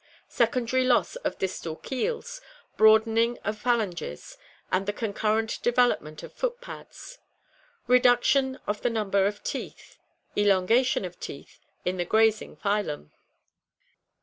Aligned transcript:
Secondary 0.29 0.83
loss 0.83 1.15
of 1.17 1.37
distal 1.37 1.75
keels, 1.75 2.41
broadening 2.75 3.37
of 3.43 3.59
phalanges, 3.59 4.35
and 4.71 4.87
the 4.87 4.93
concurrent 4.93 5.61
development 5.61 6.23
of 6.23 6.33
foot 6.33 6.59
pads. 6.59 7.19
Reduction 7.85 8.59
of 8.65 8.81
the 8.81 8.89
num 8.89 9.11
ber 9.11 9.27
of 9.27 9.43
teeth. 9.43 9.99
Elongation 10.35 11.05
of 11.05 11.19
teeth 11.19 11.59
in 11.85 11.97
the 11.97 12.05
grazing 12.05 12.55
phylum. 12.57 13.11